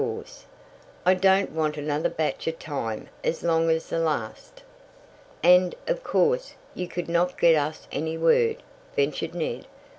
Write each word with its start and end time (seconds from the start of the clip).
"I 1.05 1.13
don't 1.13 1.51
want 1.51 1.77
another 1.77 2.09
batch 2.09 2.47
of 2.47 2.57
time 2.57 3.07
as 3.23 3.43
long 3.43 3.69
as 3.69 3.89
the 3.89 3.99
last." 3.99 4.63
"And, 5.43 5.75
of 5.85 6.03
course, 6.03 6.55
you 6.73 6.87
could 6.87 7.07
not 7.07 7.37
get 7.39 7.53
us 7.53 7.87
any 7.91 8.17
word," 8.17 8.63
ventured 8.95 9.35
Ned. 9.35 9.67